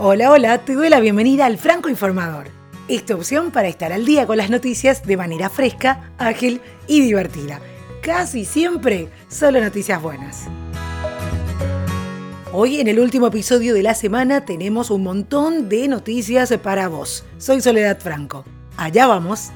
Hola, 0.00 0.30
hola, 0.30 0.58
te 0.58 0.74
doy 0.74 0.90
la 0.90 1.00
bienvenida 1.00 1.44
al 1.44 1.58
Franco 1.58 1.88
Informador. 1.88 2.46
Esta 2.86 3.16
opción 3.16 3.50
para 3.50 3.66
estar 3.66 3.92
al 3.92 4.06
día 4.06 4.28
con 4.28 4.36
las 4.36 4.48
noticias 4.48 5.02
de 5.02 5.16
manera 5.16 5.50
fresca, 5.50 6.12
ágil 6.18 6.60
y 6.86 7.00
divertida. 7.00 7.60
Casi 8.00 8.44
siempre 8.44 9.08
solo 9.26 9.60
noticias 9.60 10.00
buenas. 10.00 10.44
Hoy 12.52 12.80
en 12.80 12.86
el 12.86 13.00
último 13.00 13.26
episodio 13.26 13.74
de 13.74 13.82
la 13.82 13.96
semana 13.96 14.44
tenemos 14.44 14.92
un 14.92 15.02
montón 15.02 15.68
de 15.68 15.88
noticias 15.88 16.56
para 16.62 16.86
vos. 16.86 17.24
Soy 17.38 17.60
Soledad 17.60 17.98
Franco. 17.98 18.44
Allá 18.76 19.08
vamos. 19.08 19.50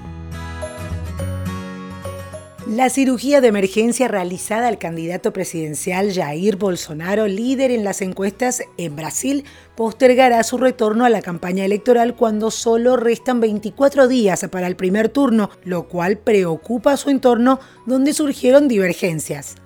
La 2.72 2.88
cirugía 2.88 3.42
de 3.42 3.48
emergencia 3.48 4.08
realizada 4.08 4.66
al 4.66 4.78
candidato 4.78 5.34
presidencial 5.34 6.10
Jair 6.10 6.56
Bolsonaro, 6.56 7.26
líder 7.26 7.70
en 7.70 7.84
las 7.84 8.00
encuestas 8.00 8.62
en 8.78 8.96
Brasil, 8.96 9.44
postergará 9.76 10.42
su 10.42 10.56
retorno 10.56 11.04
a 11.04 11.10
la 11.10 11.20
campaña 11.20 11.66
electoral 11.66 12.16
cuando 12.16 12.50
solo 12.50 12.96
restan 12.96 13.40
24 13.40 14.08
días 14.08 14.46
para 14.50 14.68
el 14.68 14.76
primer 14.76 15.10
turno, 15.10 15.50
lo 15.64 15.86
cual 15.86 16.16
preocupa 16.16 16.92
a 16.94 16.96
su 16.96 17.10
entorno 17.10 17.60
donde 17.84 18.14
surgieron 18.14 18.68
divergencias. 18.68 19.56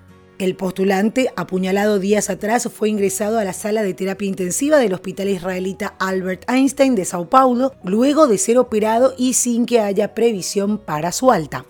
El 0.40 0.56
postulante, 0.56 1.30
apuñalado 1.36 2.00
días 2.00 2.28
atrás, 2.28 2.68
fue 2.74 2.88
ingresado 2.88 3.38
a 3.38 3.44
la 3.44 3.52
sala 3.52 3.84
de 3.84 3.94
terapia 3.94 4.26
intensiva 4.26 4.78
del 4.78 4.94
hospital 4.94 5.28
israelita 5.28 5.94
Albert 6.00 6.50
Einstein 6.50 6.96
de 6.96 7.04
Sao 7.04 7.30
Paulo, 7.30 7.72
luego 7.84 8.26
de 8.26 8.38
ser 8.38 8.58
operado 8.58 9.14
y 9.16 9.34
sin 9.34 9.64
que 9.64 9.78
haya 9.78 10.12
previsión 10.12 10.78
para 10.78 11.12
su 11.12 11.30
alta. 11.30 11.66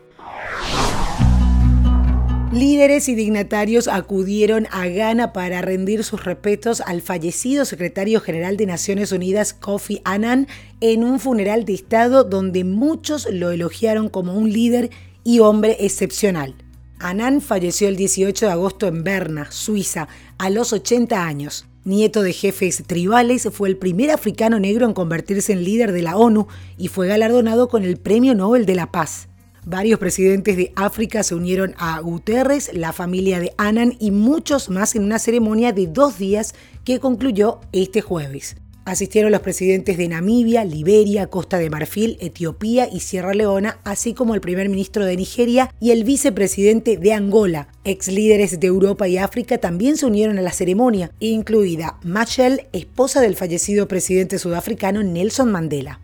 Líderes 2.56 3.10
y 3.10 3.14
dignatarios 3.14 3.86
acudieron 3.86 4.66
a 4.70 4.86
Ghana 4.86 5.34
para 5.34 5.60
rendir 5.60 6.04
sus 6.04 6.24
respetos 6.24 6.80
al 6.80 7.02
fallecido 7.02 7.66
secretario 7.66 8.18
general 8.18 8.56
de 8.56 8.64
Naciones 8.64 9.12
Unidas 9.12 9.52
Kofi 9.52 10.00
Annan 10.04 10.48
en 10.80 11.04
un 11.04 11.20
funeral 11.20 11.66
de 11.66 11.74
Estado 11.74 12.24
donde 12.24 12.64
muchos 12.64 13.28
lo 13.30 13.50
elogiaron 13.50 14.08
como 14.08 14.32
un 14.32 14.50
líder 14.50 14.88
y 15.22 15.40
hombre 15.40 15.76
excepcional. 15.80 16.54
Annan 16.98 17.42
falleció 17.42 17.88
el 17.88 17.96
18 17.96 18.46
de 18.46 18.52
agosto 18.52 18.86
en 18.86 19.04
Berna, 19.04 19.48
Suiza, 19.50 20.08
a 20.38 20.48
los 20.48 20.72
80 20.72 21.26
años. 21.26 21.66
Nieto 21.84 22.22
de 22.22 22.32
jefes 22.32 22.84
tribales, 22.86 23.50
fue 23.52 23.68
el 23.68 23.76
primer 23.76 24.10
africano 24.10 24.58
negro 24.58 24.86
en 24.86 24.94
convertirse 24.94 25.52
en 25.52 25.62
líder 25.62 25.92
de 25.92 26.00
la 26.00 26.16
ONU 26.16 26.46
y 26.78 26.88
fue 26.88 27.06
galardonado 27.06 27.68
con 27.68 27.84
el 27.84 27.98
Premio 27.98 28.34
Nobel 28.34 28.64
de 28.64 28.76
la 28.76 28.90
Paz. 28.90 29.28
Varios 29.68 29.98
presidentes 29.98 30.56
de 30.56 30.72
África 30.76 31.24
se 31.24 31.34
unieron 31.34 31.74
a 31.76 31.98
Guterres, 31.98 32.70
la 32.72 32.92
familia 32.92 33.40
de 33.40 33.52
Annan 33.58 33.96
y 33.98 34.12
muchos 34.12 34.70
más 34.70 34.94
en 34.94 35.02
una 35.02 35.18
ceremonia 35.18 35.72
de 35.72 35.88
dos 35.88 36.18
días 36.20 36.54
que 36.84 37.00
concluyó 37.00 37.58
este 37.72 38.00
jueves. 38.00 38.54
Asistieron 38.84 39.32
los 39.32 39.40
presidentes 39.40 39.98
de 39.98 40.06
Namibia, 40.06 40.64
Liberia, 40.64 41.26
Costa 41.26 41.58
de 41.58 41.68
Marfil, 41.68 42.16
Etiopía 42.20 42.88
y 42.88 43.00
Sierra 43.00 43.34
Leona, 43.34 43.80
así 43.82 44.14
como 44.14 44.36
el 44.36 44.40
primer 44.40 44.68
ministro 44.68 45.04
de 45.04 45.16
Nigeria 45.16 45.74
y 45.80 45.90
el 45.90 46.04
vicepresidente 46.04 46.96
de 46.96 47.12
Angola. 47.12 47.66
Ex 47.82 48.06
líderes 48.06 48.60
de 48.60 48.68
Europa 48.68 49.08
y 49.08 49.18
África 49.18 49.58
también 49.58 49.96
se 49.96 50.06
unieron 50.06 50.38
a 50.38 50.42
la 50.42 50.52
ceremonia, 50.52 51.10
incluida 51.18 51.98
Machel, 52.04 52.68
esposa 52.72 53.20
del 53.20 53.34
fallecido 53.34 53.88
presidente 53.88 54.38
sudafricano 54.38 55.02
Nelson 55.02 55.50
Mandela. 55.50 55.98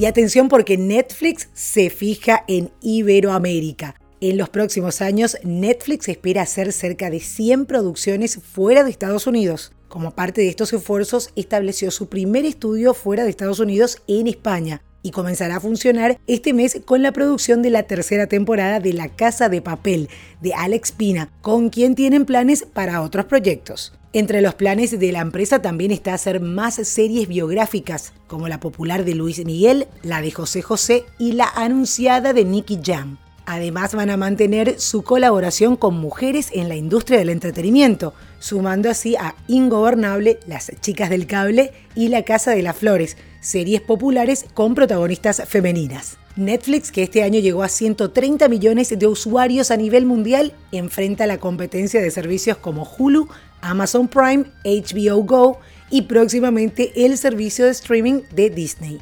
Y 0.00 0.06
atención 0.06 0.48
porque 0.48 0.78
Netflix 0.78 1.50
se 1.52 1.90
fija 1.90 2.42
en 2.48 2.70
Iberoamérica. 2.80 3.96
En 4.22 4.38
los 4.38 4.48
próximos 4.48 5.02
años, 5.02 5.36
Netflix 5.44 6.08
espera 6.08 6.40
hacer 6.40 6.72
cerca 6.72 7.10
de 7.10 7.20
100 7.20 7.66
producciones 7.66 8.40
fuera 8.42 8.82
de 8.82 8.88
Estados 8.88 9.26
Unidos. 9.26 9.74
Como 9.88 10.12
parte 10.12 10.40
de 10.40 10.48
estos 10.48 10.72
esfuerzos, 10.72 11.32
estableció 11.36 11.90
su 11.90 12.08
primer 12.08 12.46
estudio 12.46 12.94
fuera 12.94 13.24
de 13.24 13.28
Estados 13.28 13.60
Unidos 13.60 14.00
en 14.06 14.26
España 14.26 14.80
y 15.02 15.10
comenzará 15.10 15.56
a 15.56 15.60
funcionar 15.60 16.18
este 16.26 16.54
mes 16.54 16.80
con 16.86 17.02
la 17.02 17.12
producción 17.12 17.60
de 17.60 17.68
la 17.68 17.82
tercera 17.82 18.26
temporada 18.26 18.80
de 18.80 18.94
La 18.94 19.10
Casa 19.10 19.50
de 19.50 19.60
Papel 19.60 20.08
de 20.40 20.54
Alex 20.54 20.92
Pina, 20.92 21.30
con 21.42 21.68
quien 21.68 21.94
tienen 21.94 22.24
planes 22.24 22.64
para 22.64 23.02
otros 23.02 23.26
proyectos. 23.26 23.92
Entre 24.12 24.40
los 24.40 24.54
planes 24.56 24.98
de 24.98 25.12
la 25.12 25.20
empresa 25.20 25.62
también 25.62 25.92
está 25.92 26.14
hacer 26.14 26.40
más 26.40 26.74
series 26.74 27.28
biográficas, 27.28 28.12
como 28.26 28.48
la 28.48 28.58
popular 28.58 29.04
de 29.04 29.14
Luis 29.14 29.44
Miguel, 29.44 29.86
la 30.02 30.20
de 30.20 30.32
José 30.32 30.62
José 30.62 31.04
y 31.16 31.32
la 31.32 31.48
anunciada 31.54 32.32
de 32.32 32.44
Nicky 32.44 32.80
Jam. 32.84 33.18
Además 33.46 33.94
van 33.94 34.10
a 34.10 34.16
mantener 34.16 34.80
su 34.80 35.04
colaboración 35.04 35.76
con 35.76 35.94
mujeres 35.94 36.50
en 36.52 36.68
la 36.68 36.74
industria 36.74 37.20
del 37.20 37.30
entretenimiento, 37.30 38.12
sumando 38.40 38.90
así 38.90 39.14
a 39.14 39.36
Ingobernable, 39.46 40.40
Las 40.48 40.72
Chicas 40.80 41.08
del 41.08 41.28
Cable 41.28 41.72
y 41.94 42.08
La 42.08 42.24
Casa 42.24 42.50
de 42.50 42.62
las 42.62 42.76
Flores, 42.76 43.16
series 43.40 43.80
populares 43.80 44.44
con 44.54 44.74
protagonistas 44.74 45.44
femeninas. 45.46 46.16
Netflix, 46.36 46.92
que 46.92 47.02
este 47.02 47.22
año 47.22 47.40
llegó 47.40 47.62
a 47.62 47.68
130 47.68 48.48
millones 48.48 48.96
de 48.96 49.06
usuarios 49.06 49.70
a 49.70 49.76
nivel 49.76 50.06
mundial, 50.06 50.52
enfrenta 50.72 51.26
la 51.26 51.38
competencia 51.38 52.00
de 52.00 52.10
servicios 52.10 52.56
como 52.56 52.88
Hulu, 52.98 53.28
Amazon 53.62 54.08
Prime, 54.08 54.44
HBO 54.64 55.22
Go 55.22 55.58
y 55.90 56.02
próximamente 56.02 57.04
el 57.04 57.18
servicio 57.18 57.64
de 57.64 57.72
streaming 57.72 58.22
de 58.32 58.50
Disney. 58.50 59.00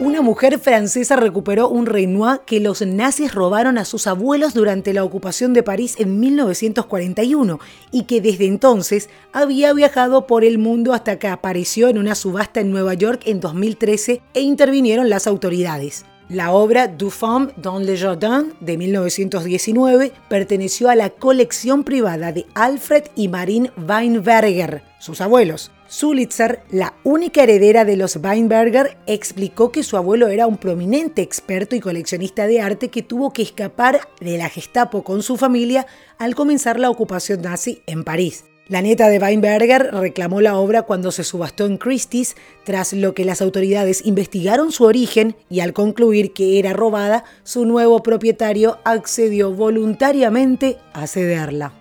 Una 0.00 0.22
mujer 0.22 0.58
francesa 0.58 1.16
recuperó 1.16 1.68
un 1.68 1.86
Renoir 1.86 2.40
que 2.44 2.58
los 2.58 2.82
nazis 2.82 3.34
robaron 3.34 3.78
a 3.78 3.84
sus 3.84 4.06
abuelos 4.06 4.52
durante 4.52 4.92
la 4.92 5.04
ocupación 5.04 5.52
de 5.52 5.62
París 5.62 5.94
en 5.98 6.18
1941 6.18 7.60
y 7.92 8.02
que 8.02 8.20
desde 8.20 8.46
entonces 8.46 9.10
había 9.32 9.72
viajado 9.72 10.26
por 10.26 10.44
el 10.44 10.58
mundo 10.58 10.92
hasta 10.92 11.18
que 11.18 11.28
apareció 11.28 11.88
en 11.88 11.98
una 11.98 12.14
subasta 12.14 12.58
en 12.60 12.70
Nueva 12.72 12.94
York 12.94 13.22
en 13.26 13.38
2013 13.38 14.22
e 14.34 14.40
intervinieron 14.40 15.08
las 15.08 15.26
autoridades. 15.26 16.04
La 16.30 16.52
obra 16.52 16.88
Du 16.88 17.08
Femme 17.08 17.52
dans 17.56 17.78
le 17.78 17.96
Jardin 17.96 18.48
de 18.60 18.76
1919 18.76 20.12
perteneció 20.28 20.90
a 20.90 20.94
la 20.94 21.08
colección 21.08 21.84
privada 21.84 22.32
de 22.32 22.44
Alfred 22.54 23.04
y 23.16 23.28
Marine 23.28 23.70
Weinberger, 23.78 24.82
sus 24.98 25.22
abuelos. 25.22 25.70
Zulitzer, 25.90 26.60
la 26.70 26.92
única 27.02 27.44
heredera 27.44 27.86
de 27.86 27.96
los 27.96 28.16
Weinberger, 28.16 28.98
explicó 29.06 29.72
que 29.72 29.82
su 29.82 29.96
abuelo 29.96 30.28
era 30.28 30.46
un 30.46 30.58
prominente 30.58 31.22
experto 31.22 31.74
y 31.76 31.80
coleccionista 31.80 32.46
de 32.46 32.60
arte 32.60 32.90
que 32.90 33.02
tuvo 33.02 33.32
que 33.32 33.40
escapar 33.40 34.02
de 34.20 34.36
la 34.36 34.50
Gestapo 34.50 35.04
con 35.04 35.22
su 35.22 35.38
familia 35.38 35.86
al 36.18 36.34
comenzar 36.34 36.78
la 36.78 36.90
ocupación 36.90 37.40
nazi 37.40 37.80
en 37.86 38.04
París. 38.04 38.44
La 38.68 38.82
nieta 38.82 39.08
de 39.08 39.18
Weinberger 39.18 39.94
reclamó 39.94 40.42
la 40.42 40.56
obra 40.56 40.82
cuando 40.82 41.10
se 41.10 41.24
subastó 41.24 41.64
en 41.64 41.78
Christie's, 41.78 42.36
tras 42.64 42.92
lo 42.92 43.14
que 43.14 43.24
las 43.24 43.40
autoridades 43.40 44.04
investigaron 44.04 44.72
su 44.72 44.84
origen 44.84 45.36
y 45.48 45.60
al 45.60 45.72
concluir 45.72 46.34
que 46.34 46.58
era 46.58 46.74
robada, 46.74 47.24
su 47.44 47.64
nuevo 47.64 48.02
propietario 48.02 48.78
accedió 48.84 49.52
voluntariamente 49.52 50.76
a 50.92 51.06
cederla. 51.06 51.72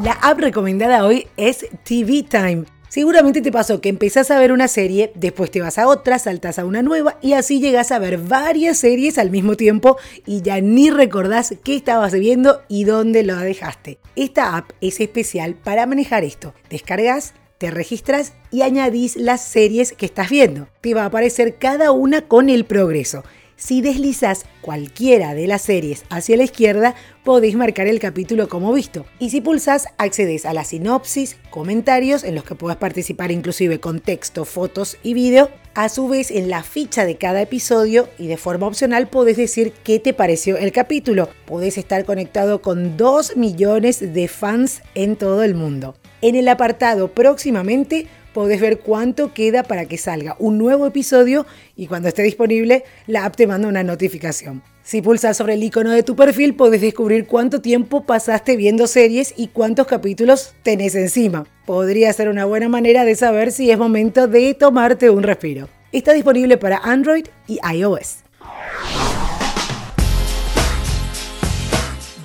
La 0.00 0.12
app 0.12 0.38
recomendada 0.38 1.04
hoy 1.06 1.26
es 1.36 1.66
TV 1.82 2.22
Time. 2.22 2.64
Seguramente 2.92 3.40
te 3.40 3.50
pasó 3.50 3.80
que 3.80 3.88
empezás 3.88 4.30
a 4.30 4.38
ver 4.38 4.52
una 4.52 4.68
serie, 4.68 5.12
después 5.14 5.50
te 5.50 5.62
vas 5.62 5.78
a 5.78 5.88
otra, 5.88 6.18
saltas 6.18 6.58
a 6.58 6.66
una 6.66 6.82
nueva 6.82 7.16
y 7.22 7.32
así 7.32 7.58
llegas 7.58 7.90
a 7.90 7.98
ver 7.98 8.18
varias 8.18 8.76
series 8.76 9.16
al 9.16 9.30
mismo 9.30 9.56
tiempo 9.56 9.96
y 10.26 10.42
ya 10.42 10.60
ni 10.60 10.90
recordás 10.90 11.54
qué 11.64 11.74
estabas 11.74 12.12
viendo 12.12 12.60
y 12.68 12.84
dónde 12.84 13.22
lo 13.22 13.38
dejaste. 13.38 13.98
Esta 14.14 14.58
app 14.58 14.72
es 14.82 15.00
especial 15.00 15.54
para 15.54 15.86
manejar 15.86 16.22
esto. 16.22 16.52
Descargas, 16.68 17.32
te 17.56 17.70
registras 17.70 18.34
y 18.50 18.60
añadís 18.60 19.16
las 19.16 19.42
series 19.42 19.92
que 19.92 20.04
estás 20.04 20.28
viendo. 20.28 20.68
Te 20.82 20.92
va 20.92 21.04
a 21.04 21.06
aparecer 21.06 21.56
cada 21.56 21.92
una 21.92 22.28
con 22.28 22.50
el 22.50 22.66
progreso. 22.66 23.24
Si 23.64 23.80
deslizas 23.80 24.44
cualquiera 24.60 25.36
de 25.36 25.46
las 25.46 25.62
series 25.62 26.04
hacia 26.10 26.36
la 26.36 26.42
izquierda, 26.42 26.96
podéis 27.22 27.54
marcar 27.54 27.86
el 27.86 28.00
capítulo 28.00 28.48
como 28.48 28.72
visto. 28.72 29.06
Y 29.20 29.30
si 29.30 29.40
pulsas, 29.40 29.86
accedes 29.98 30.46
a 30.46 30.52
la 30.52 30.64
sinopsis, 30.64 31.36
comentarios 31.50 32.24
en 32.24 32.34
los 32.34 32.42
que 32.42 32.56
puedes 32.56 32.76
participar 32.76 33.30
inclusive 33.30 33.78
con 33.78 34.00
texto, 34.00 34.44
fotos 34.44 34.98
y 35.04 35.14
vídeo. 35.14 35.48
A 35.74 35.88
su 35.88 36.08
vez, 36.08 36.32
en 36.32 36.50
la 36.50 36.64
ficha 36.64 37.04
de 37.04 37.18
cada 37.18 37.40
episodio 37.40 38.08
y 38.18 38.26
de 38.26 38.36
forma 38.36 38.66
opcional 38.66 39.08
podés 39.08 39.36
decir 39.36 39.72
qué 39.84 40.00
te 40.00 40.12
pareció 40.12 40.56
el 40.56 40.72
capítulo. 40.72 41.28
Podés 41.46 41.78
estar 41.78 42.04
conectado 42.04 42.62
con 42.62 42.96
2 42.96 43.36
millones 43.36 44.12
de 44.12 44.26
fans 44.26 44.82
en 44.96 45.14
todo 45.14 45.44
el 45.44 45.54
mundo. 45.54 45.94
En 46.20 46.34
el 46.34 46.48
apartado 46.48 47.12
próximamente 47.14 48.08
podés 48.32 48.60
ver 48.60 48.80
cuánto 48.80 49.32
queda 49.34 49.62
para 49.62 49.86
que 49.86 49.98
salga 49.98 50.36
un 50.38 50.58
nuevo 50.58 50.86
episodio 50.86 51.46
y 51.76 51.86
cuando 51.86 52.08
esté 52.08 52.22
disponible 52.22 52.84
la 53.06 53.24
app 53.24 53.36
te 53.36 53.46
manda 53.46 53.68
una 53.68 53.82
notificación. 53.82 54.62
Si 54.82 55.00
pulsas 55.00 55.36
sobre 55.36 55.54
el 55.54 55.62
icono 55.62 55.90
de 55.90 56.02
tu 56.02 56.16
perfil 56.16 56.54
podés 56.54 56.80
descubrir 56.80 57.26
cuánto 57.26 57.60
tiempo 57.60 58.04
pasaste 58.04 58.56
viendo 58.56 58.86
series 58.86 59.32
y 59.36 59.48
cuántos 59.48 59.86
capítulos 59.86 60.54
tenés 60.62 60.94
encima. 60.94 61.46
Podría 61.66 62.12
ser 62.12 62.28
una 62.28 62.44
buena 62.44 62.68
manera 62.68 63.04
de 63.04 63.14
saber 63.14 63.52
si 63.52 63.70
es 63.70 63.78
momento 63.78 64.26
de 64.26 64.54
tomarte 64.54 65.10
un 65.10 65.22
respiro. 65.22 65.68
Está 65.92 66.12
disponible 66.12 66.56
para 66.56 66.78
Android 66.78 67.26
y 67.46 67.60
iOS. 67.72 68.24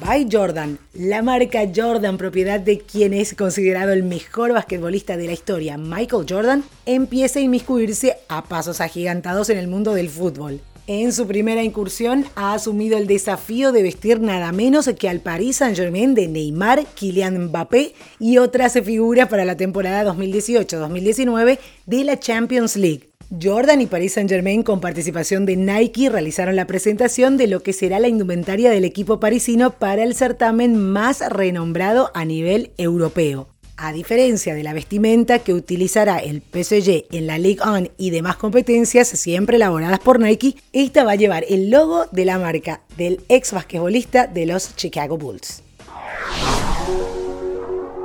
By 0.08 0.26
Jordan, 0.32 0.80
la 0.94 1.22
marca 1.22 1.70
Jordan, 1.76 2.18
propiedad 2.18 2.62
de 2.62 2.80
quien 2.80 3.14
es 3.14 3.34
considerado 3.34 3.92
el 3.92 4.04
mejor 4.04 4.54
basquetbolista 4.54 5.18
de 5.18 5.28
la 5.28 5.34
historia, 5.34 5.78
Michael 5.78 6.26
Jordan, 6.30 6.64
empieza 6.86 7.40
a 7.40 7.42
inmiscuirse 7.42 8.16
a 8.30 8.46
pasos 8.46 8.80
agigantados 8.80 9.50
en 9.50 9.58
el 9.58 9.68
mundo 9.68 9.94
del 9.94 10.08
fútbol. 10.08 10.62
En 10.88 11.12
su 11.12 11.28
primera 11.28 11.62
incursión 11.62 12.24
ha 12.36 12.54
asumido 12.54 12.98
el 12.98 13.06
desafío 13.06 13.74
de 13.74 13.84
vestir 13.84 14.22
nada 14.22 14.54
menos 14.54 14.90
que 14.98 15.10
al 15.10 15.20
Paris 15.20 15.58
Saint-Germain 15.58 16.16
de 16.16 16.30
Neymar, 16.30 16.86
Kylian 16.86 17.48
Mbappé 17.48 17.94
y 18.18 18.38
otras 18.38 18.80
figuras 18.82 19.28
para 19.28 19.44
la 19.44 19.58
temporada 19.58 20.10
2018-2019 20.10 21.60
de 21.86 22.04
la 22.06 22.18
Champions 22.18 22.78
League. 22.78 23.10
Jordan 23.30 23.82
y 23.82 23.88
Paris 23.88 24.14
Saint-Germain 24.14 24.64
con 24.64 24.80
participación 24.80 25.46
de 25.46 25.58
Nike 25.58 26.10
realizaron 26.10 26.56
la 26.56 26.66
presentación 26.66 27.36
de 27.36 27.48
lo 27.48 27.62
que 27.62 27.74
será 27.74 28.00
la 28.00 28.08
indumentaria 28.08 28.72
del 28.72 28.86
equipo 28.86 29.20
parisino 29.20 29.72
para 29.72 30.04
el 30.04 30.16
certamen 30.16 30.78
más 30.78 31.20
renombrado 31.30 32.10
a 32.14 32.24
nivel 32.24 32.72
europeo. 32.78 33.50
A 33.76 33.92
diferencia 33.92 34.56
de 34.56 34.64
la 34.64 34.74
vestimenta 34.74 35.40
que 35.40 35.54
utilizará 35.54 36.20
el 36.20 36.42
PSG 36.42 37.06
en 37.12 37.28
la 37.28 37.38
League 37.38 37.60
On 37.62 37.90
y 37.98 38.12
demás 38.12 38.38
competencias 38.38 39.10
siempre 39.10 39.58
elaboradas 39.58 40.00
por 40.00 40.20
Nike, 40.20 40.56
esta 40.72 41.04
va 41.04 41.12
a 41.12 41.16
llevar 41.16 41.44
el 41.50 41.70
logo 41.70 42.06
de 42.12 42.26
la 42.26 42.40
marca 42.40 42.82
del 42.96 43.20
ex 43.28 43.52
basquetbolista 43.52 44.26
de 44.26 44.46
los 44.46 44.76
Chicago 44.78 45.18
Bulls. 45.18 45.64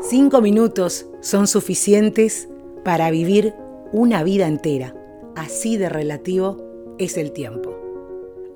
Cinco 0.02 0.42
minutos 0.42 1.06
son 1.20 1.46
suficientes 1.46 2.48
para 2.84 3.10
vivir 3.10 3.54
una 3.92 4.25
vida 4.25 4.48
entera. 4.48 4.94
Así 5.37 5.76
de 5.76 5.88
relativo 5.88 6.96
es 6.99 7.17
el 7.17 7.32
tiempo. 7.32 7.75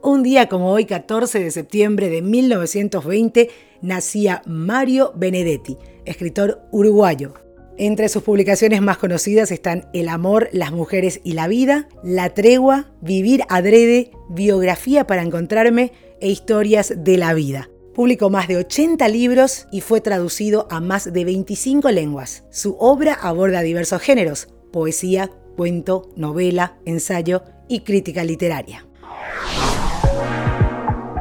Un 0.02 0.23
día 0.23 0.49
como 0.49 0.70
hoy, 0.70 0.84
14 0.84 1.40
de 1.40 1.50
septiembre 1.50 2.11
de 2.11 2.23
1920, 2.23 3.50
nacía 3.81 4.43
Mario 4.46 5.12
Benedetti, 5.17 5.78
escritor 6.05 6.62
uruguayo. 6.70 7.34
Entre 7.78 8.08
sus 8.08 8.23
publicaciones 8.23 8.81
más 8.82 8.99
conocidas 8.99 9.50
están 9.50 9.88
El 9.93 10.08
amor, 10.08 10.49
las 10.52 10.70
mujeres 10.70 11.20
y 11.25 11.32
la 11.32 11.49
vida, 11.49 11.88
La 12.02 12.31
tregua, 12.31 12.93
Vivir 13.00 13.43
adrede, 13.49 14.11
Biografía 14.31 15.06
para 15.06 15.22
encontrarme 15.22 15.93
e 16.20 16.29
Historias 16.29 16.93
de 16.96 17.17
la 17.17 17.34
vida. 17.34 17.70
Publicó 17.94 18.29
más 18.31 18.49
de 18.49 18.58
80 18.58 19.08
libros 19.08 19.67
y 19.72 19.81
fue 19.81 20.00
traducido 20.00 20.69
a 20.70 20.81
más 20.81 21.11
de 21.12 21.25
25 21.25 21.90
lenguas. 21.90 22.44
Su 22.50 22.76
obra 22.79 23.14
aborda 23.14 23.62
diversos 23.62 24.02
géneros, 24.02 24.49
poesía, 24.70 25.31
cuento, 25.56 26.11
novela, 26.14 26.76
ensayo 26.85 27.43
y 27.69 27.81
crítica 27.81 28.23
literaria. 28.23 28.87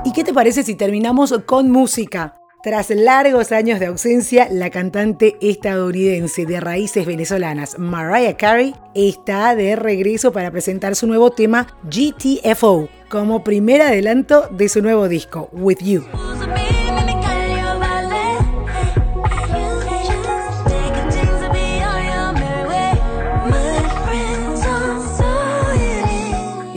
¿Y 0.04 0.12
qué 0.12 0.24
te 0.24 0.34
parece 0.34 0.62
si 0.62 0.76
terminamos 0.76 1.34
con 1.48 1.72
música? 1.72 2.38
Tras 2.66 2.90
largos 2.90 3.52
años 3.52 3.80
de 3.80 3.86
ausencia, 3.86 4.48
la 4.52 4.72
cantante 4.72 5.36
estadounidense 5.40 6.48
de 6.48 6.60
raíces 6.60 7.06
venezolanas 7.06 7.78
Mariah 7.78 8.38
Carey 8.38 8.76
está 8.96 9.56
de 9.56 9.76
regreso 9.76 10.32
para 10.32 10.50
presentar 10.50 10.96
su 10.96 11.06
nuevo 11.06 11.30
tema 11.30 11.68
GTFO 11.84 12.90
como 13.08 13.44
primer 13.44 13.84
adelanto 13.84 14.48
de 14.50 14.68
su 14.70 14.82
nuevo 14.82 15.08
disco, 15.08 15.50
With 15.54 15.78
You. 15.84 16.06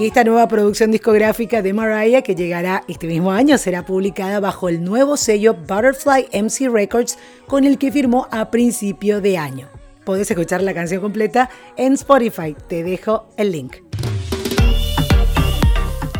Esta 0.09 0.25
nueva 0.25 0.49
producción 0.49 0.91
discográfica 0.91 1.61
de 1.61 1.75
Mariah, 1.75 2.23
que 2.23 2.35
llegará 2.35 2.83
este 2.89 3.07
mismo 3.07 3.31
año, 3.31 3.59
será 3.59 3.85
publicada 3.85 4.41
bajo 4.41 4.71
el 4.71 4.83
nuevo 4.83 5.19
sello 5.19 5.53
Butterfly 5.53 6.29
MC 6.33 6.71
Records, 6.71 7.19
con 7.47 7.65
el 7.65 7.77
que 7.77 7.93
firmó 7.93 8.27
a 8.31 8.51
principio 8.51 9.21
de 9.21 9.37
año. 9.37 9.69
Puedes 10.05 10.31
escuchar 10.31 10.63
la 10.63 10.73
canción 10.73 11.03
completa 11.03 11.51
en 11.77 11.93
Spotify. 11.93 12.57
Te 12.69 12.83
dejo 12.83 13.29
el 13.37 13.53
link. 13.53 13.88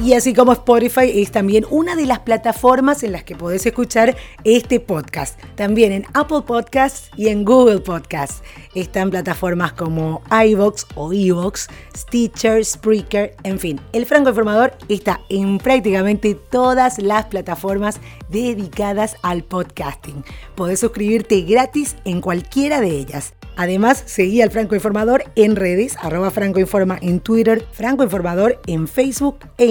Y 0.01 0.13
así 0.13 0.33
como 0.33 0.53
Spotify 0.53 1.11
es 1.21 1.33
también 1.33 1.67
una 1.71 1.97
de 1.97 2.07
las 2.07 2.21
plataformas 2.21 3.03
en 3.03 3.11
las 3.11 3.25
que 3.25 3.35
podés 3.35 3.67
escuchar 3.67 4.17
este 4.45 4.79
podcast. 4.79 5.41
También 5.57 5.91
en 5.91 6.07
Apple 6.15 6.43
Podcasts 6.47 7.11
y 7.17 7.29
en 7.29 7.45
Google 7.45 7.81
Podcasts. 7.81 8.43
Están 8.77 9.11
plataformas 9.11 9.73
como 9.73 10.23
iVoox 10.31 10.85
o 10.95 11.13
iVoox, 11.13 11.67
Stitcher, 11.97 12.65
Spreaker, 12.65 13.35
en 13.43 13.59
fin. 13.59 13.81
El 13.93 14.07
Franco 14.07 14.29
Informador 14.29 14.73
está 14.89 15.21
en 15.31 15.59
prácticamente 15.59 16.37
todas 16.37 16.99
las 17.01 17.27
plataformas 17.27 18.01
dedicadas 18.29 19.17
al 19.23 19.43
podcasting. 19.43 20.25
Podés 20.55 20.79
suscribirte 20.79 21.41
gratis 21.41 21.97
en 22.05 22.21
cualquiera 22.21 22.81
de 22.81 22.91
ellas. 22.91 23.35
Además, 23.59 24.05
seguí 24.07 24.41
al 24.41 24.53
Franco 24.53 24.77
Informador 24.77 25.25
en 25.35 25.57
redes, 25.57 25.97
arroba 26.01 26.31
Franco 26.31 26.61
Informa 26.61 26.97
en 27.03 27.19
Twitter, 27.19 27.67
Franco 27.73 28.05
Informador 28.05 28.61
en 28.69 28.87
Facebook 28.87 29.41
e 29.59 29.67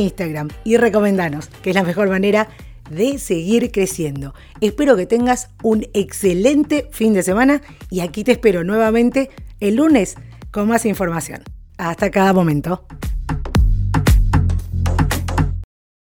Y 0.63 0.77
recomendanos, 0.77 1.49
que 1.61 1.69
es 1.69 1.75
la 1.75 1.83
mejor 1.83 2.09
manera 2.09 2.47
de 2.89 3.19
seguir 3.19 3.71
creciendo. 3.71 4.33
Espero 4.61 4.95
que 4.95 5.05
tengas 5.05 5.49
un 5.63 5.85
excelente 5.93 6.87
fin 6.91 7.13
de 7.13 7.23
semana 7.23 7.61
y 7.89 7.99
aquí 7.99 8.23
te 8.23 8.31
espero 8.33 8.63
nuevamente 8.63 9.29
el 9.59 9.75
lunes 9.75 10.15
con 10.51 10.67
más 10.67 10.85
información. 10.85 11.43
Hasta 11.77 12.09
cada 12.09 12.33
momento. 12.33 12.85